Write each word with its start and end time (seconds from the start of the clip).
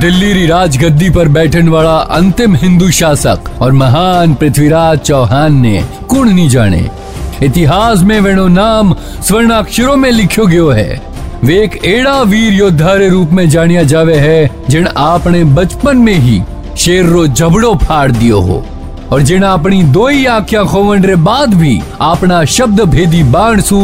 दिल्ली 0.00 0.32
री 0.32 0.46
राजगद्दी 0.46 1.10
पर 1.10 1.28
बैठन 1.28 1.68
वाला 1.68 1.96
अंतिम 1.96 2.54
हिंदू 2.54 2.90
शासक 2.90 3.38
और 3.62 3.72
महान 3.72 4.34
पृथ्वीराज 4.34 4.98
चौहान 4.98 5.54
ने 5.54 5.84
कुण 6.08 6.30
नहीं 6.30 6.48
जाने? 6.48 6.90
इतिहास 7.42 8.00
में 8.00 8.20
वेणो 8.20 8.48
नाम 8.48 8.94
स्वर्णाक्षरों 9.22 9.96
में 9.96 10.10
लिखो 10.10 10.46
गयो 10.46 10.70
है। 10.70 11.00
वे 11.44 11.62
एक 11.62 11.84
एड़ा 11.84 12.22
वीर 12.22 12.52
योद्धा 12.52 12.94
रूप 12.94 13.30
में 13.30 13.48
जानिया 13.48 13.82
जावे 13.82 14.14
है 14.14 14.50
जिन 14.70 14.86
आपने 14.86 15.44
बचपन 15.44 15.96
में 15.96 16.14
ही 16.14 16.42
शेर 16.78 17.06
रो 17.06 17.26
जबड़ो 17.26 17.74
फाड़ 17.74 18.12
दियो 18.12 18.40
हो। 18.40 18.66
और 19.14 19.22
जिन 19.22 19.42
अपनी 19.42 19.82
दो 19.94 20.06
ही 20.08 20.24
आख्या 20.26 20.62
खोवन 20.64 21.04
रे 21.04 21.14
बाद 21.16 21.52
भी 21.54 21.78
अपना 22.02 22.44
शब्द 22.44 22.80
भेदी 22.90 23.22
बाण 23.32 23.60
सु 23.60 23.76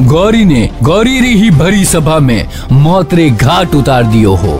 गौरी 0.00 0.44
ने 0.44 0.68
गौरी 0.82 1.18
री 1.20 1.32
ही 1.34 1.48
भरी 1.50 1.84
सभा 1.84 2.18
में 2.18 2.46
मौत 2.72 3.14
रे 3.14 3.28
घाट 3.30 3.74
उतार 3.74 4.04
दियो 4.04 4.34
हो। 4.34 4.52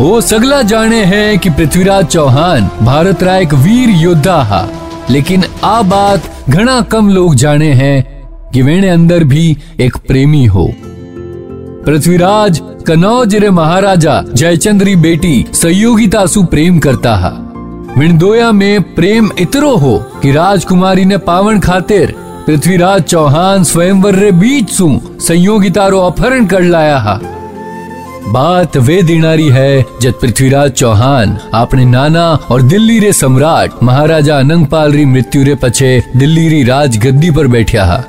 वो 0.00 0.20
सगला 0.20 0.60
जाने 0.62 1.02
हैं 1.04 1.38
कि 1.38 1.50
पृथ्वीराज 1.50 2.06
चौहान 2.06 2.68
भारत 2.82 3.22
रा 3.22 3.36
एक 3.36 3.54
वीर 3.54 3.90
योद्धा 4.02 4.36
हा, 4.42 4.66
लेकिन 5.10 5.44
आ 5.64 5.80
बात 5.84 6.30
घना 6.48 6.80
कम 6.92 7.08
लोग 7.10 7.34
जाने 7.34 7.72
हैं 7.72 8.04
कि 8.52 8.62
वेणे 8.62 8.88
अंदर 8.88 9.24
भी 9.24 9.56
एक 9.80 9.96
प्रेमी 10.08 10.44
हो। 10.46 10.68
पृथ्वीराज 11.86 12.60
कनौज 12.86 13.34
रे 13.34 13.50
महाराजा 13.50 14.20
जयचंद 14.24 14.82
री 14.82 14.96
बेटी 14.98 15.44
सहयोगिता 15.54 16.24
सु 16.26 16.44
प्रेम 16.44 16.78
करता 16.78 17.16
हा। 17.16 17.32
विणदोया 17.98 18.50
में 18.52 18.82
प्रेम 18.94 19.30
इतरो 19.40 19.74
हो 19.82 19.96
कि 20.22 20.32
राजकुमारी 20.32 21.04
ने 21.04 21.16
पावन 21.28 21.60
खातिर 21.60 22.14
पृथ्वीराज 22.46 23.02
चौहान 23.02 23.62
स्वयंवर 23.64 24.14
रे 24.14 24.30
बीच 24.40 24.70
सु 24.70 24.88
संयोगिता 25.26 25.86
रो 25.88 26.00
अपहरण 26.00 26.46
कर 26.46 26.62
लाया 26.62 26.98
हा। 27.06 27.18
बात 28.32 28.76
वे 28.86 29.00
दिनारी 29.02 29.48
है 29.50 29.84
जब 30.02 30.20
पृथ्वीराज 30.20 30.70
चौहान 30.72 31.36
अपने 31.54 31.84
नाना 31.84 32.26
और 32.50 32.62
दिल्ली 32.62 32.98
रे 33.00 33.12
सम्राट 33.12 33.82
महाराजा 33.82 34.38
अनंगपाल 34.38 34.92
री 34.92 35.04
मृत्यु 35.04 35.44
रे 35.44 35.54
पछे 35.62 35.90
दिल्ली 36.16 36.48
री 36.48 36.62
राज 36.64 36.98
गद्दी 37.06 37.30
पर 37.36 37.46
बैठा 37.56 37.84
हा। 37.84 38.02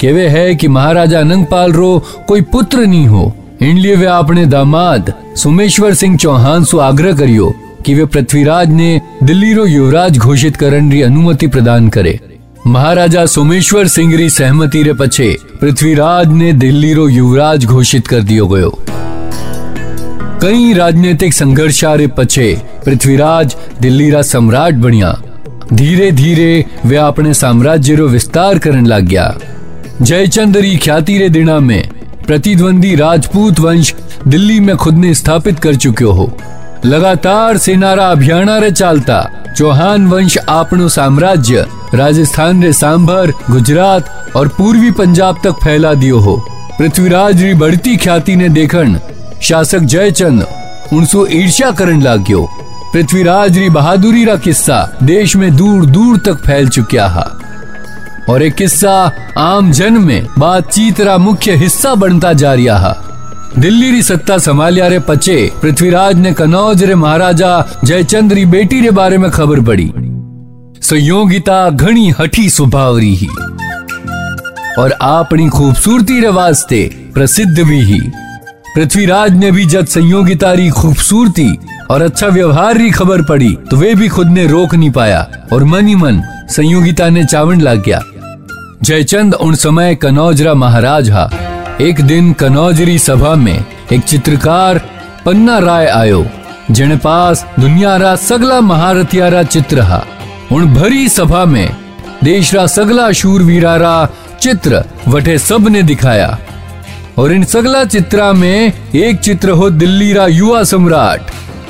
केवे 0.00 0.26
है 0.28 0.54
कि 0.54 0.68
महाराजा 0.68 1.20
अनंगपाल 1.20 1.72
रो 1.72 1.98
कोई 2.28 2.40
पुत्र 2.52 2.86
नहीं 2.86 3.06
हो, 3.06 3.32
इनलिए 3.62 3.96
वे 3.96 4.06
अपने 4.06 4.46
दामाद 4.54 5.12
सोमेश्वर 5.42 5.94
सिंह 5.94 6.16
चौहान 6.16 6.64
सु 6.70 6.78
आग्रह 6.88 7.16
करियो 7.18 7.54
कि 7.86 7.94
वे 7.94 8.04
पृथ्वीराज 8.04 8.70
ने 8.70 9.00
दिल्ली 9.22 9.52
रो 9.54 9.64
युवराज 9.66 10.18
घोषित 10.18 10.56
करन 10.56 10.90
री 10.92 11.02
अनुमति 11.02 11.46
प्रदान 11.46 11.88
करे। 11.88 12.18
महाराजा 12.66 13.24
सोमेश्वर 13.26 13.88
सिंह 13.88 14.16
री 14.16 14.28
सहमति 14.30 14.82
रे 14.82 14.92
पछे 14.92 15.36
पृथ्वीराज 15.60 16.28
ने 16.28 16.52
दिल्ली 16.52 16.92
रो 16.94 17.08
युवराज 17.08 17.64
घोषित 17.64 18.06
कर 18.06 18.22
दियो 18.22 18.46
गयो। 18.46 18.70
कई 20.42 20.72
राजनीतिक 20.72 21.34
संघर्षा 21.34 21.94
रे 21.94 22.06
पछे 22.18 22.54
पृथ्वीराज 22.84 23.56
दिल्ली 23.80 24.10
रा 24.10 24.22
सम्राट 24.22 24.74
बनिया। 24.74 25.16
धीरे 25.72 26.10
धीरे 26.12 26.64
वे 26.86 26.96
अपने 26.96 27.34
साम्राज्य 27.34 27.94
रो 27.94 28.06
विस्तार 28.08 28.58
करन 28.58 28.86
लग 28.86 29.06
गया 29.06 29.34
जयचंद 30.02 30.56
री 30.56 30.76
ख्याति 30.76 31.18
रे 31.18 31.28
दिना 31.28 31.58
में 31.60 31.88
प्रतिद्वंदी 32.26 32.94
राजपूत 32.94 33.60
वंश 33.60 33.94
दिल्ली 34.28 34.58
में 34.60 34.76
खुद 34.76 34.94
ने 34.94 35.14
स्थापित 35.14 35.58
कर 35.58 35.74
चुके 35.74 36.04
हो। 36.04 36.26
लगातार 36.86 37.58
सेनारा 37.58 38.06
अभियान 38.06 38.50
रे 38.50 38.70
चालता। 38.70 39.30
चौहान 39.56 40.06
वंश 40.06 40.38
आपनो 40.48 40.88
साम्राज्य, 40.88 41.66
राजस्थान 41.94 42.62
रे 42.62 42.72
सांभर, 42.72 43.32
गुजरात 43.50 44.32
और 44.36 44.48
पूर्वी 44.48 44.90
पंजाब 44.90 45.40
तक 45.44 45.52
फैला 45.64 45.94
दियो 45.94 46.18
हो। 46.18 46.36
पृथ्वीराज 46.78 47.42
री 47.42 47.54
बढ़ती 47.54 47.96
ख्याति 47.96 48.36
ने 48.36 48.48
देखन 48.48 49.00
शासक 49.42 49.78
जयचंद 49.78 50.46
उनसो 50.92 51.26
ईर्ष्या 51.26 51.70
करन 51.70 52.02
लाग्यो। 52.02 52.48
पृथ्वीराज 52.92 53.58
री 53.58 53.68
बहादुरी 53.70 54.24
रा 54.24 54.36
किस्सा 54.36 54.98
देश 55.02 55.36
में 55.36 55.56
दूर 55.56 55.86
दूर 55.86 56.18
तक 56.18 56.44
फैल 56.46 56.68
चुक्या 56.68 57.06
हा। 57.08 57.30
और 58.30 58.42
एक 58.42 58.54
किस्सा 58.54 59.12
आम 59.38 59.72
जन 59.72 59.92
में 59.92 60.26
बातचीत 60.38 61.00
रा 61.00 61.18
मुख्य 61.18 61.52
हिस्सा 61.52 61.94
बनता 61.94 62.32
जा 62.32 62.54
रहा 62.54 62.78
हा। 62.78 63.03
दिल्ली 63.58 63.90
री 63.90 64.02
सत्ता 64.02 64.36
संभालिया 64.38 64.86
रे 64.88 64.98
पचे, 64.98 65.50
पृथ्वीराज 65.62 66.18
ने 66.18 66.32
कनौज 66.32 66.82
रे 66.84 66.94
महाराजा 66.94 67.80
जयचंद 67.84 68.32
री 68.32 68.44
बेटी 68.46 68.80
रे 68.80 68.90
बारे 68.90 69.18
में 69.18 69.30
खबर 69.30 69.60
पड़ी 69.60 69.92
संयोगिता 70.82 71.68
घनी 71.70 72.10
हठी 72.10 72.48
स्वभाव 72.50 72.98
री 72.98 73.14
ही। 73.14 73.28
और 74.78 74.90
अपनी 74.92 75.48
खूबसूरती 75.48 76.20
रे 76.20 76.28
वास्ते 76.28 76.82
प्रसिद्ध 77.14 77.60
भी 77.60 77.80
ही। 77.82 78.00
पृथ्वीराज 78.76 79.36
ने 79.36 79.50
भी 79.52 79.64
जब 79.66 79.86
संयोगिता 79.86 80.52
री 80.52 80.68
खूबसूरती 80.70 81.48
और 81.90 82.02
अच्छा 82.02 82.28
व्यवहार 82.28 82.76
री 82.76 82.90
खबर 82.90 83.22
पड़ी 83.22 83.54
तो 83.70 83.76
वे 83.76 83.94
भी 83.94 84.08
खुद 84.08 84.28
ने 84.28 84.46
रोक 84.46 84.74
नहीं 84.74 84.90
पाया 84.90 85.26
और 85.52 85.64
मन 85.64 85.88
ही 85.88 85.94
मन 85.94 86.22
संयोगिता 86.50 87.08
ने 87.08 87.24
चावण 87.24 87.60
लग 87.60 87.82
गया। 87.84 88.02
जयचंद 88.82 89.34
उन 89.34 89.54
समय 89.54 89.94
कनौजरा 89.94 90.54
महाराज 90.54 91.10
हा। 91.10 91.30
एक 91.80 92.00
दिन 92.00 92.32
कनौजरी 92.32 92.98
सभा 92.98 93.34
में 93.34 93.64
एक 93.92 94.00
चित्रकार 94.00 94.78
पन्ना 95.24 95.58
राय 95.58 95.86
आयो। 95.86 96.24
जिन 96.70 96.96
पास 96.96 97.44
दुनिया 97.60 97.96
रा 97.96 98.14
सगला 98.16 98.60
महारथिया 98.60 99.28
रा 99.28 99.42
चित्र 99.42 99.80
हा। 99.80 100.00
उन 100.52 100.74
भरी 100.74 101.08
सभा 101.08 101.44
में 101.44 101.76
देश 102.24 102.54
रा 102.54 102.66
सगला 102.66 103.10
शूरवीरा 103.12 103.74
रा 103.76 104.08
चित्र 104.40 104.84
वटे 105.08 105.38
सबने 105.38 105.82
दिखाया। 105.82 106.38
और 107.18 107.32
इन 107.32 107.44
सगला 107.44 107.84
चित्रा 107.84 108.32
में 108.32 108.72
एक 108.94 109.18
चित्र 109.18 109.50
हो 109.50 109.70
दिल्ली 109.70 110.12
रा 110.12 110.26
युवा 110.26 110.62
सम्राट, 110.64 111.20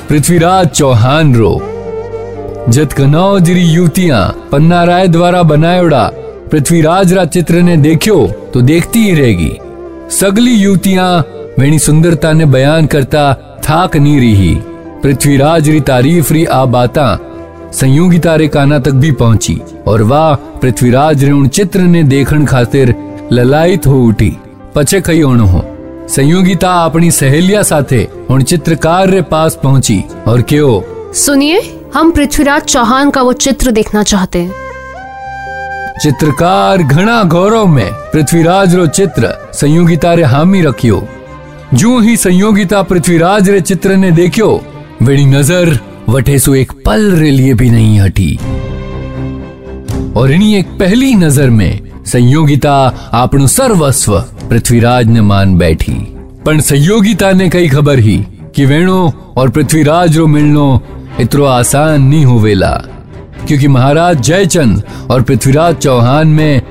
पृथ्वीराज 0.09 0.67
चौहान 0.67 1.35
रो। 1.35 1.59
जत 2.69 2.93
कनौजरी 2.93 3.65
युवतियाँ 3.65 4.27
पन्ना 4.51 4.83
राय 4.83 5.07
द्वारा 5.07 5.43
बनायोड़ा 5.43 6.09
पृथ्वीराज 6.51 7.13
रा 7.13 7.25
चित्र 7.25 7.61
ने 7.61 7.77
देखियो 7.77 8.25
तो 8.53 8.61
देखती 8.61 9.03
ही 9.03 9.15
रहेगी। 9.15 9.55
सगली 10.09 10.51
युवतियाँ 10.51 11.25
सुंदरता 11.59 12.31
ने 12.33 12.45
बयान 12.45 12.85
करता 12.85 13.33
थाक 13.69 13.95
नहीं 13.95 14.17
रही। 14.17 14.55
पृथ्वीराज 15.03 15.69
री 15.69 15.79
तारीफ़ 15.79 16.33
री 16.33 16.45
आ 16.45 16.65
बाता 16.65 17.19
संयोगिता 17.73 18.35
रे 18.35 18.47
काना 18.47 18.79
तक 18.79 18.91
भी 18.91 19.11
पहुँची 19.11 19.61
और 19.87 20.01
वाह, 20.01 20.35
पृथ्वीराज 20.35 21.23
रे 21.23 21.31
उन 21.31 21.47
चित्र 21.47 21.79
ने 21.79 22.03
देखन 22.03 22.45
खातिर 22.45 22.95
ललायत 23.31 23.87
हो 23.87 24.03
उठी। 24.03 24.37
पछे 24.75 25.01
कई 25.01 25.21
ओण 25.21 25.39
हो। 25.39 25.63
संयोगिता 26.09 26.73
अपनी 26.85 27.11
सहेलिया 27.11 27.63
साथे 27.63 28.07
उन 28.29 28.43
चित्रकार 28.43 29.09
रे 29.09 29.21
पास 29.21 29.59
पहुँची 29.63 30.03
और 30.27 30.41
क्यों? 30.41 30.81
सुनिए, 31.13 31.81
हम 31.95 32.11
पृथ्वीराज 32.11 32.61
चौहान 32.61 33.09
का 33.09 33.21
वो 33.21 33.33
चित्र 33.33 33.71
देखना 33.71 34.03
चाहते 34.03 34.39
हैं। 34.39 34.64
चित्रकार 36.01 36.81
घना 36.83 37.21
गौरव 37.23 37.67
में 37.67 37.91
पृथ्वीराज 38.13 38.75
रो 38.75 38.85
चित्र 38.87 39.27
संयोगिता 39.53 40.13
रे 40.13 40.23
हामी 40.23 40.61
रखियो। 40.61 41.01
जो 41.73 41.99
ही 41.99 42.15
संयोगिता 42.17 42.81
पृथ्वीराज 42.83 43.49
रे 43.49 43.61
चित्र 43.61 43.95
ने 43.95 44.11
देखियो 44.11 44.49
वेड़ी 45.01 45.25
नज़र 45.25 45.79
वटे 46.09 46.37
सो 46.39 46.55
एक 46.55 46.71
पल 46.85 47.11
रे 47.11 47.29
लिए 47.31 47.53
भी 47.53 47.69
नहीं 47.69 47.99
हटी। 47.99 48.35
और 50.15 50.31
इन्हीं 50.31 50.55
एक 50.55 50.77
पहली 50.79 51.13
नज़र 51.15 51.49
में 51.49 52.03
संयोगिता 52.05 52.73
आपनु 53.13 53.47
सर्वस्व 53.47 54.19
पृथ्वीराज 54.49 55.07
ने 55.07 55.21
मान 55.21 55.57
बैठी। 55.57 55.93
पण 56.45 56.59
संयोगिता 56.61 57.31
ने 57.31 57.49
कई 57.49 57.67
खबर 57.67 57.99
ही 57.99 58.17
कि 58.55 58.65
वेणो 58.65 59.13
और 59.37 59.49
पृथ्वीराज 59.49 60.17
रो 60.17 60.27
मिलनो 60.27 60.67
इतरो 61.19 61.45
आसान 61.45 62.01
नहीं 62.01 62.25
होवेला। 62.25 62.73
क्योंकि 63.45 63.67
महाराज 63.67 64.21
जयचंद 64.21 64.83
और 65.11 65.21
पृथ्वीराज 65.21 65.75
चौहान 65.75 66.27
में 66.27 66.61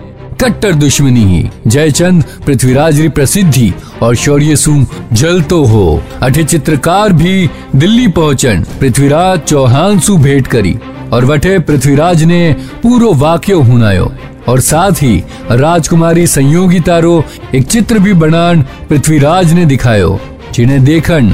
कट्टर 0.41 0.73
दुश्मनी 0.75 1.25
ही। 1.25 1.49
जयचंद 1.67 2.25
पृथ्वीराज 2.47 3.01
री 3.01 3.09
प्रसिद्धि 3.09 3.73
और 4.03 4.15
शौर्य 4.17 4.57
सु 4.57 4.75
जलतो 5.13 5.63
हो। 5.65 6.03
अठे 6.23 6.45
चित्रकार 6.45 7.13
भी 7.13 7.49
दिल्ली 7.77 8.09
पहुंचन, 8.09 8.65
पृथ्वीराज 8.81 9.41
चौहान 9.41 9.99
सु 10.01 10.17
भेंट 10.17 10.47
करी 10.47 10.77
और 11.13 11.25
वठे 11.25 11.59
पृथ्वीराज 11.61 12.23
ने 12.25 12.53
पूरो 12.83 13.13
वाक्य 13.15 13.53
हुनायो 13.53 14.13
और 14.49 14.61
साथ 14.61 15.03
ही 15.03 15.17
राजकुमारी 15.51 16.27
संयोगिता 16.27 16.99
रो 16.99 17.25
एक 17.55 17.67
चित्र 17.67 17.99
भी 17.99 18.13
बनान 18.15 18.63
पृथ्वीराज 18.89 19.53
ने 19.53 19.67
दिखायो 19.67 20.19
जिन्हें 20.55 20.85
देखन 20.85 21.31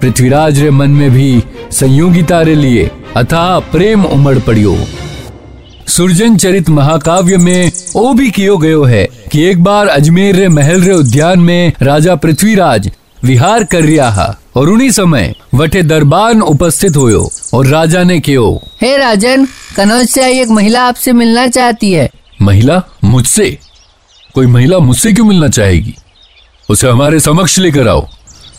पृथ्वीराज 0.00 0.58
रे 0.60 0.70
मन 0.70 0.90
में 0.90 1.10
भी 1.10 1.42
संयोगिता 1.72 2.40
रे 2.42 2.54
लिए 2.54 2.90
अथाह 3.16 3.58
प्रेम 3.58 4.04
उमड़ 4.04 4.38
पड़ियो। 4.38 4.78
सुरजन 5.88 6.36
चरित 6.36 6.68
महाकाव्य 6.68 7.36
में 7.36 7.72
ओ 7.96 8.12
भी 8.12 8.30
कियो 8.30 8.58
गयो 8.58 8.84
है 8.84 9.08
कि 9.32 9.42
एक 9.42 9.62
बार 9.64 9.88
अजमेर 9.88 10.36
रे 10.36 10.48
महल 10.48 10.82
रे 10.82 10.94
उद्यान 10.94 11.38
में 11.38 11.72
राजा 11.82 12.14
पृथ्वीराज 12.14 12.90
विहार 13.24 13.64
कर 13.64 13.80
रिया 13.80 14.10
हा 14.10 14.40
और 14.56 14.68
उन्हीं 14.68 14.90
समय 14.90 15.34
वटे 15.54 15.82
दरबार 15.82 16.38
उपस्थित 16.38 16.96
होयो 16.96 17.30
और 17.54 17.66
राजा 17.66 18.02
ने 18.02 18.20
क्यों। 18.20 18.68
हे 18.80 18.96
राजन 18.96 19.48
कनौज 19.76 20.06
से 20.06 20.22
आई 20.22 20.40
एक 20.40 20.48
महिला 20.48 20.82
आपसे 20.82 21.12
मिलना 21.12 21.48
चाहती 21.48 21.92
है। 21.92 22.10
महिला? 22.42 22.82
मुझसे? 23.04 23.58
कोई 24.34 24.46
महिला 24.46 24.78
मुझसे 24.78 25.12
क्यों 25.12 25.26
मिलना 25.26 25.48
चाहेगी? 25.48 25.94
उसे 26.70 26.88
हमारे 26.88 27.20
समक्ष 27.20 27.58
लेकर 27.58 27.88
आओ। 27.88 28.08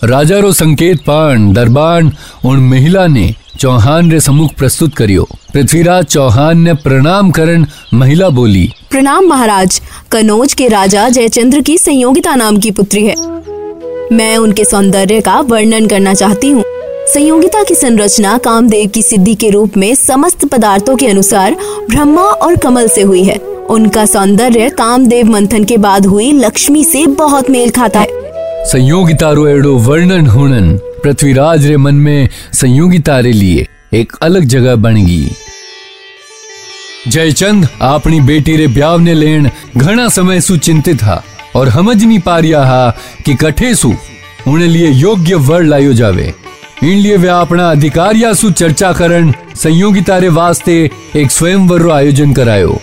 राजा 0.04 0.51
संकेत 0.51 1.00
पाण 1.00 1.54
दरबान 1.54 2.12
उन 2.46 2.60
महिला 2.60 3.07
ने 3.07 3.36
चौहान 3.60 4.12
रे 4.12 4.19
सम्मुख 4.19 4.54
प्रस्तुत 4.54 4.94
करियो। 4.96 5.28
पृथ्वीराज 5.54 6.06
चौहान 6.06 6.60
ने 6.60 6.74
प्रणाम 6.74 7.31
करण 7.31 7.66
महिला 7.94 8.30
बोली। 8.30 8.74
प्रणाम 8.92 9.25
महाराज, 9.25 9.81
कनौज 10.12 10.54
के 10.54 10.68
राजा 10.68 11.10
जयचंद्र 11.10 11.62
की 11.62 11.78
संयोगिता 11.78 12.36
नाम 12.36 12.57
की 12.57 12.72
पुत्री 12.72 13.06
है। 13.06 13.16
मैं 14.12 14.38
उनके 14.38 14.66
सौंदर्य 14.66 15.22
का 15.22 15.40
वर्णन 15.40 15.88
करना 15.88 16.13
चाहती 16.13 16.50
हूँ। 16.50 16.63
संयोगिता 17.13 17.63
की 17.63 17.75
संरचना 17.75 18.38
कामदेव 18.38 18.90
की 18.90 19.01
सिद्धि 19.01 19.36
के 19.36 19.50
रूप 19.50 19.78
में 19.78 19.96
समस्त 19.96 20.46
पदार्थों 20.46 20.96
के 20.96 21.07
अनुसार 21.07 21.56
ब्रह्मा 21.90 22.22
और 22.22 22.56
कमल 22.56 22.88
से 22.88 23.01
हुई 23.01 23.24
है। 23.24 23.38
उनका 23.69 24.06
सौंदर्य 24.06 24.69
कामदेव 24.69 25.25
मंथन 25.25 25.63
के 25.63 25.78
बाद 25.78 26.06
हुई 26.06 26.31
लक्ष्मी 26.31 26.84
से 26.84 27.06
बहुत 27.07 27.50
मेल 27.50 27.69
खाता 27.69 28.00
है। 28.00 28.28
संयोगिता 28.67 29.31
रो 29.31 29.47
एड़ो 29.47 29.73
वर्णन 29.77 30.27
हुणन 30.27 30.77
पृथ्वीराज 31.03 31.65
रे 31.65 31.77
मन 31.77 31.95
में 31.95 32.29
संयोगिता 32.53 33.19
रे 33.19 33.31
लिए 33.31 33.67
एक 33.94 34.13
अलग 34.21 34.44
जगह 34.44 34.75
बन 34.75 34.95
गई 35.06 35.29
जयचंद 37.07 37.67
अपनी 37.81 38.19
बेटी 38.21 38.56
रे 38.57 38.67
ब्याव 38.67 39.00
ने 39.00 39.13
लेन 39.13 39.50
घना 39.77 40.07
समय 40.09 40.41
सु 40.41 40.57
चिंतित 40.57 40.97
था 40.97 41.23
और 41.56 41.71
समझ 41.71 42.03
नहीं 42.03 42.19
पा 42.19 42.38
रिया 42.39 42.63
हा 42.63 42.89
कि 43.25 43.35
कठे 43.35 43.73
सु 43.75 43.94
उन्हें 44.47 44.67
लिए 44.67 44.89
योग्य 44.89 45.35
वर 45.35 45.63
लायो 45.63 45.94
जावे। 45.94 46.33
इन 46.83 46.97
लिए 46.97 47.17
वे 47.17 47.27
अपना 47.27 47.71
अधिकारिया 47.71 48.33
सु 48.33 48.51
चर्चा 48.51 48.94
करन 48.94 49.33
संयोगिता 49.55 50.17
रे 50.17 50.29
वास्ते 50.29 50.89
एक 51.15 51.31
स्वयंवर 51.31 51.81
रो 51.81 51.91
आयोजन 51.91 52.33
करायो। 52.33 52.79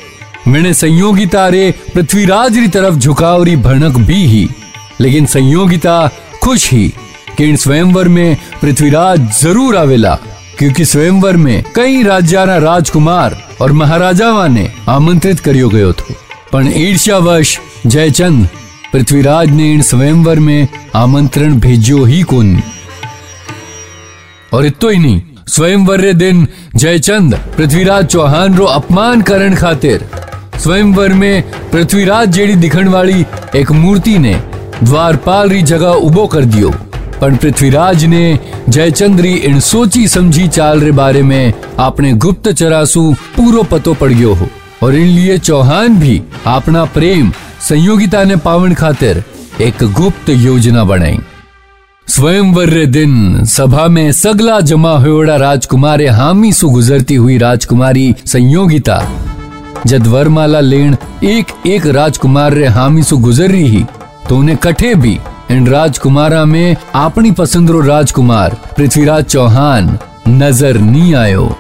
मैंने 0.49 0.75
संयोगिता 0.75 1.49
रे 1.49 1.73
पृथ्वीराज 1.95 2.59
री 2.59 2.69
तरफ़ 2.69 2.95
झुकावरी 2.95 3.57
भणक 3.57 3.97
भी 3.99 4.25
ही। 4.27 4.49
लेकिन 5.01 5.27
संयोगिता 5.27 6.07
खुश 6.43 6.71
ही 6.73 6.89
कि 7.39 7.45
इन 7.45 7.57
स्वयंवर 7.57 8.09
में 8.09 8.37
पृथ्वीराज 8.63 9.31
ज़रूर 9.41 9.77
आवेला, 9.77 10.15
क्योंकि 10.59 10.85
स्वयंवर 10.85 11.37
में 11.37 11.63
कई 11.77 12.03
राज्याना 12.03 12.57
राजकुमार 12.59 13.37
और 13.61 13.73
महाराजावा 13.73 14.47
ने 14.49 14.71
आमंत्रित 14.89 15.41
करियो 15.41 15.69
गयो 15.69 15.93
थो। 15.93 16.15
पण 16.53 16.73
ईर्ष्यावश 16.77 17.59
जयचंद 17.87 18.49
पृथ्वीराज 18.93 19.51
ने 19.51 19.73
इन 19.73 19.83
स्वयंवर 19.83 20.39
में 20.39 20.69
आमंत्रण 20.95 21.59
भेजो 21.61 22.05
ही 22.05 22.23
कौन। 22.23 22.61
और 24.53 24.67
इतो 24.67 24.89
ही 24.89 24.99
नहीं 24.99 25.21
स्वयंवर 25.49 26.01
रे 26.01 26.13
दिन 26.15 26.47
जयचंद 26.77 27.35
पृथ्वीराज 27.57 28.07
चौहान 28.07 28.55
रो 28.57 28.65
अपमान 28.65 29.23
करण 29.23 29.55
खातिर 29.55 30.09
स्वयंवर 30.63 31.13
में 31.13 31.43
पृथ्वीराज 31.73 32.33
जेड़ी 32.33 32.55
दिखण 32.57 32.89
वाली 32.89 33.25
एक 33.57 33.71
मूर्ति 33.73 34.19
ने 34.19 34.35
द्वारपाल 34.85 35.49
री 35.49 35.63
जगह 35.63 35.89
उबो 35.89 36.27
कर 36.27 36.45
दियो। 36.45 36.71
पर 37.21 37.37
पृथ्वीराज 37.37 38.05
ने 38.05 38.39
जयचंद्री 38.69 39.33
इन 39.35 39.61
सोची 39.61 40.07
समझी 40.09 40.47
चाल 40.49 40.81
रे 40.81 40.91
बारे 40.93 41.23
में 41.23 41.53
आपने 41.79 42.13
गुप्त 42.15 42.49
चरासु 42.49 43.13
पूरो 43.37 43.63
पतो 43.63 43.95
पड़ 43.95 44.13
गयो 44.13 44.35
हो। 44.35 44.49
और 44.83 44.95
इन 44.95 45.07
लिए 45.07 45.39
चौहान 45.39 45.99
भी 45.99 46.23
अपना 46.47 46.85
प्रेम 46.85 47.33
संयोगिता 47.61 48.25
ने 48.25 48.37
पावन 48.37 48.75
खातिर 48.75 49.25
एक 49.61 49.83
गुप्त 49.93 50.29
योजना 50.29 50.85
बनाई। 50.85 51.19
स्वयंवर 52.09 52.69
रे 52.69 52.87
दिन 52.87 53.45
सभा 53.45 53.87
में 53.87 54.13
सगला 54.13 54.61
जमा 54.61 54.97
होड़ा 54.99 55.37
राजकुमारे 55.37 56.09
हामी 56.09 56.53
सु 56.53 56.69
गुजरती 56.69 57.15
हुई 57.15 57.39
राजकुमारी 57.39 58.15
संयोगिता। 58.27 59.03
जद 59.87 60.07
वरमाला 60.07 60.61
लेन 60.61 60.97
एक 61.25 61.47
एक 61.67 61.87
राजकुमार 61.87 62.53
रे 62.53 62.67
हामी 62.67 63.03
सु 63.03 63.19
गुजर 63.19 63.51
रही 63.51 63.85
तो 64.29 64.39
उन्हें 64.39 64.57
कठे 64.59 64.95
भी। 64.95 65.19
इन 65.51 65.67
राजकुमारा 65.67 66.45
में 66.45 66.77
अपनी 66.97 67.31
पसंद 67.33 67.71
रो 67.71 67.81
राजकुमार, 67.81 68.57
पृथ्वीराज 68.77 69.25
चौहान, 69.25 69.99
नज़र 70.29 70.79
नहीं 70.81 71.15
आयो। 71.15 71.55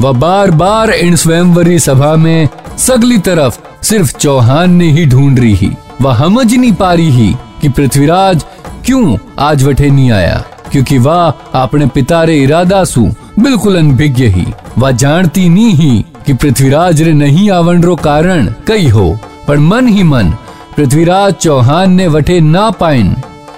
वह 0.00 0.12
बार 0.18 0.50
बार 0.52 0.90
इन 0.90 1.16
स्वयंवरी 1.16 1.78
सभा 1.78 2.14
में 2.16 2.48
सगली 2.78 3.18
तरफ़ 3.20 3.58
सिर्फ़ 3.84 4.16
चौहान 4.16 4.74
ने 4.74 4.90
ही 4.90 5.06
ढूंढ 5.06 5.38
रही 5.38 5.54
ही। 5.54 5.70
वह 6.02 6.18
समझ 6.18 6.52
नहीं 6.54 6.72
पा 6.72 6.92
रही 6.92 7.10
ही 7.10 7.34
कि 7.62 7.68
पृथ्वीराज 7.68 8.44
क्यों 8.86 9.16
आज 9.38 9.64
वठे 9.64 9.90
नहीं 9.90 10.10
आया, 10.10 10.44
क्योंकि 10.72 10.98
वह 10.98 11.32
अपने 11.54 11.86
पिता 11.86 12.22
रे 12.24 12.36
इरादा 12.38 12.84
सु 12.84 13.02
बिल्कुल 13.38 13.76
अनभिज्ञ 13.78 14.26
ही। 14.26 14.46
वह 14.78 14.90
जानती 14.92 15.48
नहीं 15.48 15.72
ही 15.74 16.04
कि 16.26 16.32
पृथ्वीराज 16.34 17.02
रे 17.02 17.12
नहीं 17.14 17.50
आवन 17.50 17.82
रो 17.82 17.96
कारण 17.98 18.46
कई 18.66 18.88
हो, 18.88 19.10
पर 19.48 19.58
मन 19.58 19.88
ही 19.88 20.02
मन 20.02 20.32
पृथ्वीराज 20.80 21.32
चौहान 21.34 21.92
ने 21.92 22.06
वठे 22.08 22.38
ना 22.40 22.68
पाइन, 22.70 23.14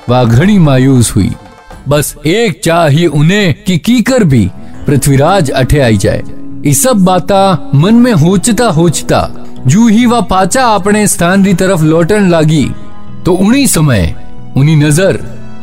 वह 0.09 0.25
घनी 0.25 0.59
मायूस 0.59 1.15
हुई। 1.17 1.31
बस 1.89 2.15
एक 2.27 2.61
चाह 2.65 2.97
उन्हें 3.09 3.55
कि 3.65 3.77
कीकर 3.79 4.25
भी 4.25 4.41
पृथ्वीराज 4.87 5.51
अठे 5.51 5.79
आई 5.81 5.97
जाए। 5.97 6.23
ये 6.67 6.73
सब 6.75 7.05
बाता 7.05 7.71
मन 7.75 7.95
में 7.95 8.13
होचता 8.13 8.67
होचता, 8.69 9.21
जू 9.67 9.87
ही 9.89 10.07
वह 10.07 10.21
पाचा 10.21 10.65
अपने 10.67 11.07
स्थान 11.07 11.45
री 11.45 11.55
तरफ़ 11.55 11.83
लौटन 11.83 12.29
लागी 12.31 12.65
तो 13.25 13.33
उन्हीं 13.35 13.67
समय 13.67 14.15
उन्हीं 14.57 14.77
नज़र 14.77 15.19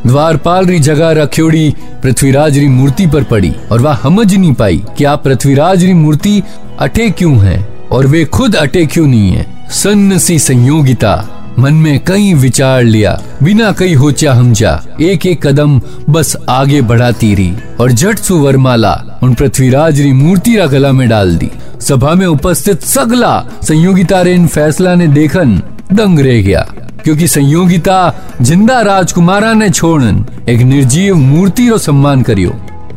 द्वारपाल 0.05 0.65
री 0.65 0.79
जगह 0.79 1.11
रखियोड़ी 1.13 1.73
पृथ्वीराज 2.03 2.57
री 2.57 2.67
मूर्ति 2.67 3.07
पर 3.07 3.23
पड़ी, 3.23 3.51
और 3.71 3.81
वह 3.81 3.95
समझ 3.95 4.33
नहीं 4.33 4.53
पाई 4.53 4.81
कि 4.97 5.03
आप 5.03 5.23
पृथ्वीराज 5.23 5.83
री 5.83 5.93
मूर्ति 5.95 6.41
अटे 6.79 7.09
क्यों 7.09 7.37
है, 7.37 7.59
और 7.91 8.07
वे 8.07 8.23
खुद 8.27 8.55
अटे 8.55 8.85
क्यों 8.85 9.05
नहीं 9.07 9.31
है। 9.31 9.45
सन्न 9.73 10.17
सी 10.17 10.39
संयोगिता। 10.39 11.15
मन 11.59 11.73
में 11.75 11.99
कई 12.05 12.33
विचार 12.35 12.83
लिया। 12.83 13.19
बिना 13.43 13.71
कई 13.71 13.93
होचा 13.93 14.33
हमजा 14.33 14.71
एक 15.01 15.25
एक 15.25 15.45
कदम 15.47 15.79
बस 16.09 16.35
आगे 16.49 16.81
बढ़ाती 16.83 17.33
रही 17.35 17.53
और 17.79 17.91
झट 17.91 18.19
सु 18.19 18.37
वरमाला 18.37 18.93
उन 19.23 19.33
पृथ्वीराज 19.33 20.01
री 20.01 20.11
मूर्ति 20.13 20.55
रा 20.57 20.65
गला 20.67 20.91
में 20.91 21.07
डाल 21.09 21.35
दी। 21.37 21.49
सभा 21.81 22.13
में 22.13 22.25
उपस्थित 22.27 22.81
सगला 22.83 23.39
संयोगिता 23.63 24.21
रे 24.21 24.33
इन 24.33 24.47
फैसला 24.47 24.95
ने 24.95 25.07
देखन 25.09 25.61
दंग 25.93 26.19
रह 26.19 26.41
गया, 26.41 26.61
क्योंकि 27.03 27.27
संयोगिता 27.27 27.97
ज़िंदा 28.41 28.81
राजकुमारा 28.81 29.53
ने 29.53 29.69
छोड़न 29.69 30.25
एक 30.49 30.61
निर्जीव 30.63 31.15
मूर्ति 31.15 31.69
रो 31.69 31.77
सम्मान 31.79 32.21
करियो। 32.21 32.49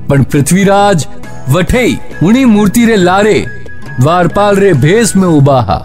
पर 0.09 0.23
पृथ्वीराज 0.23 1.07
वठे 1.51 1.87
उन्हीं 2.23 2.45
मूर्ति 2.47 2.85
रे 2.87 2.97
लारे, 2.97 3.39
द्वारपाल 4.01 4.57
रे 4.57 4.73
भेस 4.75 5.17
में 5.17 5.29
उबाहा। 5.29 5.79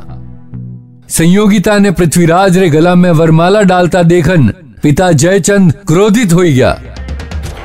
संयोगिता 1.10 1.78
ने 1.78 1.92
पृथ्वीराज 1.92 2.58
रे 2.58 2.70
गला 2.70 2.94
में 2.96 3.12
वरमाला 3.12 3.62
डालता 3.62 4.02
देखन 4.04 4.48
पिता 4.84 5.12
जयचंद 5.12 5.74
क्रोधित 5.88 6.34
हो 6.34 6.40
गया। 6.40 6.70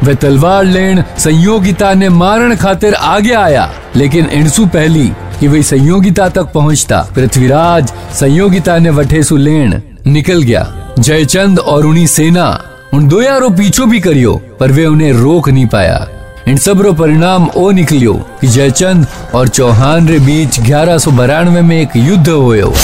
वह 0.05 0.15
तलवार 0.15 0.65
लेन 0.65 1.03
संयोगिता 1.19 1.93
ने 1.95 2.09
मारण 2.09 2.55
खातिर 2.57 2.95
आगे 2.95 3.33
आया, 3.33 3.69
लेकिन 3.97 4.27
इनसु 4.27 4.67
पहली 4.67 5.07
कि 5.41 5.49
वही 5.49 5.63
संयोगिता 5.63 6.29
तक 6.29 6.53
पहुँचता। 6.53 7.01
पृथ्वीराज 7.15 7.93
संयोगिता 8.15 8.79
ने 8.79 8.91
वठेसु 8.91 9.37
लेन 9.37 9.83
निकल 10.07 10.43
गया। 10.43 10.95
जयचंद 10.99 11.59
और 11.59 11.87
उन्हीं 11.87 12.07
सेना 12.07 12.49
उन 12.95 13.09
दो 13.09 13.21
यारो 13.23 13.49
पीछो 13.51 13.87
भी 13.87 14.01
करियो, 14.01 14.41
पर 14.61 14.73
वे 14.73 14.87
उन्हें 14.87 15.13
रोक 15.13 15.49
नहीं 15.49 15.67
पाया। 15.67 16.07
इन 16.49 16.57
सब 16.57 16.83
रो 16.83 16.93
परिणाम 16.93 17.49
ओ 17.57 17.71
निकलियो 17.71 18.15
कि 18.41 18.47
जयचंद 18.47 19.07
और 19.35 19.49
चौहान 19.49 20.09
रे 20.09 20.19
बीच 20.19 20.61
ग्यारह 20.61 20.99
सौ 20.99 21.11
में 21.11 21.81
एक 21.81 21.97
युद्ध 21.97 22.29
होयो। 22.29 22.75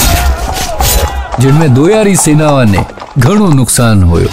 यारी 1.41 2.15
सेनाओं 2.17 2.65
ने 2.65 2.85
घणो 3.19 3.49
नुकसान 3.49 4.03
होयो। 4.03 4.29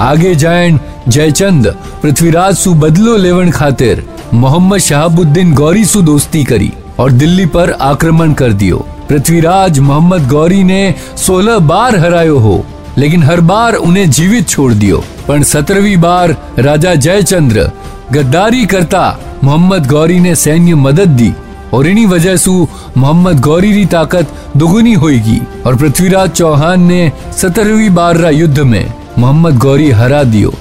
आगे 0.00 0.34
जायन 0.34 0.78
जयचंद 1.08 1.66
पृथ्वीराज 2.02 2.56
सु 2.56 2.72
बदलो 2.74 3.16
लेवन 3.16 3.50
खातिर 3.50 4.02
मोहम्मद 4.34 4.78
शहाबुद्दीन 4.80 5.52
गौरी 5.54 5.84
सु 5.84 6.02
दोस्ती 6.02 6.44
करी 6.44 6.72
और 6.98 7.12
दिल्ली 7.12 7.46
पर 7.46 7.70
आक्रमण 7.82 8.32
कर 8.32 8.52
दियो। 8.52 8.78
पृथ्वीराज 9.08 9.78
मोहम्मद 9.80 10.28
गौरी 10.28 10.62
ने 10.64 10.94
सोलह 11.16 11.58
बार 11.58 11.96
हरायो 11.96 12.38
हो, 12.38 12.64
लेकिन 12.98 13.22
हर 13.22 13.40
बार 13.42 13.74
उन्हें 13.76 14.10
जीवित 14.10 14.48
छोड़ 14.48 14.72
दियो। 14.74 15.04
पर 15.28 15.42
सत्रहवीं 15.44 15.96
बार 15.96 16.36
राजा 16.58 16.94
जयचंद्र 16.96 17.70
गद्दारी 18.12 18.64
करता 18.66 19.04
मोहम्मद 19.44 19.86
गौरी 19.86 20.20
ने 20.20 20.34
सैन्य 20.36 20.74
मदद 20.76 21.08
दी 21.20 21.32
और 21.74 21.86
इन्हीं 21.86 22.06
वजह 22.06 22.36
से 22.36 22.50
मोहम्मद 22.96 23.40
गौरी 23.40 23.72
की 23.72 23.84
ताकत 23.86 24.34
दुगुनी 24.56 24.92
होगी 24.94 25.40
और 25.66 25.76
पृथ्वीराज 25.76 26.30
चौहान 26.30 26.80
ने 26.80 27.12
सत्रहवीं 27.32 27.90
बार 27.90 28.16
रा 28.16 28.30
युद्ध 28.30 28.58
में 28.60 28.92
मोहम्मद 29.18 29.58
गौरी 29.58 29.90
हरा 29.90 30.22
दियो। 30.24 30.54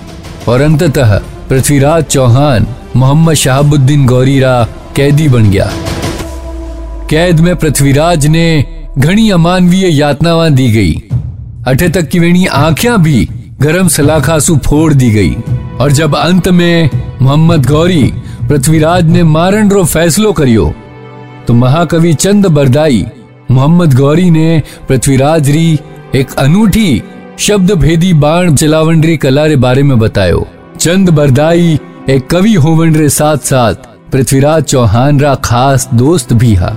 और 0.50 0.62
अंततः 0.62 1.18
पृथ्वीराज 1.50 2.04
चौहान, 2.04 2.68
मोहम्मद 2.96 3.34
शहाबुद्दीन 3.34 4.06
गौरी 4.06 4.40
रा 4.40 4.68
कैदी 4.96 5.28
बन 5.30 5.50
गया। 5.52 5.70
कैद 7.10 7.40
में 7.40 7.56
पृथ्वीराज 7.56 8.28
ने 8.28 8.66
घनी 8.98 9.30
अमानवीय 9.30 9.88
यातनावा 10.00 10.50
दी 10.50 10.72
गई। 10.72 10.94
अठे 11.68 11.90
तक 11.90 12.08
की 12.08 12.20
वेणी 12.20 12.46
आंखियाँ 12.46 13.02
भी 13.02 13.28
गरम 13.62 13.88
सलाखासु 13.88 14.58
फोड़ 14.58 14.94
दी 14.94 15.10
गई। 15.12 15.36
और 15.82 15.92
जब 15.92 16.16
अंत 16.16 16.48
में 16.48 16.90
मोहम्मद 17.22 17.66
गौरी 17.66 18.04
पृथ्वीराज 18.50 19.06
ने 19.06 19.24
मारन 19.24 19.70
रो 19.72 19.84
फैसलो 19.86 20.32
करियो 20.34 20.74
तो 21.48 21.54
महाकवि 21.54 22.14
चंद 22.14 22.46
बरदाई, 22.48 23.06
मोहम्मद 23.52 23.94
गौरी 23.94 24.30
ने 24.32 24.62
पृथ्वीराज 24.90 25.50
री 25.50 25.80
एक 26.16 26.34
अनूठी 26.40 27.02
शब्द 27.40 27.72
भेदी 27.72 28.14
बाण 28.14 28.56
चलावण 28.56 29.02
री 29.02 29.16
कला 29.18 29.46
रे 29.46 29.56
बारे 29.56 29.84
में 29.84 29.98
बतायो। 30.00 30.48
चंद 30.80 31.10
बरदाई 31.10 31.80
एक 32.10 32.28
कवि 32.30 32.54
होवन 32.56 32.96
रे 32.96 33.10
साथ 33.10 33.38
साथ 33.46 33.90
पृथ्वीराज 34.12 34.64
चौहान 34.64 35.20
रा 35.20 35.34
खास 35.36 35.90
दोस्त 35.94 36.34
भी 36.34 36.54
हा। 36.56 36.76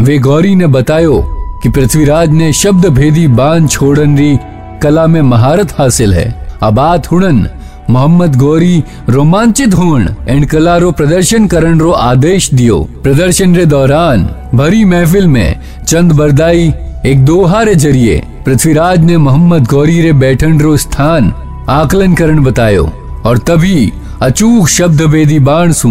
वे 0.00 0.18
गौरी 0.18 0.54
ने 0.54 0.66
बतायो 0.66 1.20
कि 1.62 1.68
पृथ्वीराज 1.68 2.30
ने 2.30 2.52
शब्द 2.52 2.86
भेदी 2.88 3.26
बाण 3.28 3.66
छोड़न 3.66 4.16
री 4.18 4.36
कला 4.82 5.06
में 5.06 5.22
महारत 5.22 5.72
हासिल 5.78 6.14
है। 6.14 6.26
अब 6.62 6.74
बात 6.74 7.10
हुड़न 7.10 7.46
मोहम्मद 7.90 8.36
गौरी 8.36 8.82
रोमांचित 9.08 9.74
हुण 9.74 10.06
एंड 10.28 10.46
कला 10.46 10.76
रो 10.76 10.90
प्रदर्शन 10.92 11.46
करण 11.48 11.78
रो 11.80 11.90
आदेश 11.90 12.50
दियो। 12.54 12.78
प्रदर्शन 13.02 13.54
रे 13.56 13.64
दौरान 13.66 14.28
भरी 14.54 14.84
महफिल 14.84 15.26
में 15.26 15.60
चंद 15.86 16.12
बरदाई, 16.12 16.72
एक 17.06 17.24
दोहा 17.24 17.62
रे 17.62 17.74
ज़रिए 17.76 18.22
पृथ्वीराज 18.46 19.04
ने 19.04 19.16
मोहम्मद 19.18 19.66
गौरी 19.66 20.00
रे 20.02 20.12
बैठन 20.14 20.60
रो 20.60 20.76
स्थान 20.76 21.32
आकलन 21.70 22.14
करण 22.14 22.42
बतायो। 22.44 22.84
और 23.26 23.38
तभी 23.38 23.92
अचूक 24.22 24.68
शब्द 24.68 25.02
भेदी 25.06 25.38
बाण 25.40 25.72
सु 25.72 25.88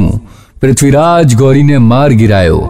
पृथ्वीराज 0.62 1.36
गौरी 1.36 1.64
ने 1.64 1.80
मार 1.82 2.14
गिरायो। 2.14 2.70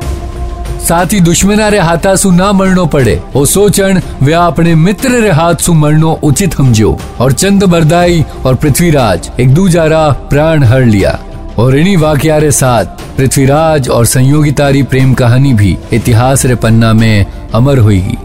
साथ 0.79 1.13
ही 1.13 1.19
दुश्मना 1.19 1.67
रे 1.67 1.79
हाथा 1.79 2.15
सु 2.15 2.31
ना 2.31 2.51
मरनो 2.53 2.85
पड़े। 2.85 3.19
ओ 3.35 3.43
सोचण, 3.45 3.99
वे 4.21 4.33
अपने 4.33 4.75
मित्र 4.75 5.19
रे 5.21 5.31
हाथ 5.31 5.55
सु 5.55 5.73
मरनो 5.73 6.11
उचित 6.23 6.53
समझो 6.53 6.97
और 7.19 7.31
चंद 7.33 7.63
बरदाई 7.63 8.23
और 8.45 8.55
पृथ्वीराज, 8.55 9.29
एक 9.39 9.53
दूजारा 9.53 10.09
प्राण 10.29 10.63
हर 10.63 10.85
लिया। 10.85 11.17
और 11.59 11.77
इन्हीं 11.77 11.97
वाकया 11.97 12.37
रे 12.37 12.51
साथ, 12.51 12.85
पृथ्वीराज 13.17 13.89
और 13.89 14.05
संयोगितारी 14.05 14.83
प्रेम 14.83 15.13
कहानी 15.13 15.53
भी 15.53 15.77
इतिहास 15.93 16.45
रे 16.45 16.55
पन्ना 16.55 16.93
में 16.93 17.25
अमर 17.55 17.77
होगी 17.79 18.17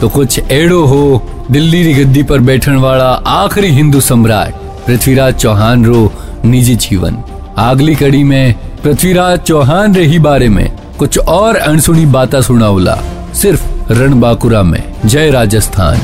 तो 0.00 0.08
कुछ 0.08 0.38
एड़ो 0.52 0.84
हो, 0.86 1.22
दिल्ली 1.50 1.82
री 1.82 1.94
गद्दी 1.94 2.22
पर 2.22 2.40
बैठन 2.40 2.76
वाला 2.76 3.08
आखिरी 3.28 3.68
हिंदू 3.68 4.00
सम्राट, 4.00 4.54
पृथ्वीराज 4.86 5.34
चौहान 5.34 5.84
रो 5.84 6.12
निजी 6.44 6.74
जीवन। 6.76 7.16
अगली 7.60 7.94
कड़ी 7.94 8.22
में 8.24 8.54
पृथ्वीराज 8.82 9.38
चौहान 9.40 9.94
रे 9.94 10.04
ही 10.04 10.18
बारे 10.18 10.48
में 10.48 10.68
कुछ 11.02 11.18
और 11.18 11.56
अनसुनी 11.56 12.06
बातें 12.06 12.42
सुनाउला 12.42 12.94
सिर्फ़ 13.34 13.92
रणबाकुरा 13.92 14.62
में। 14.62 14.82
जय 15.06 15.30
राजस्थान। 15.30 16.00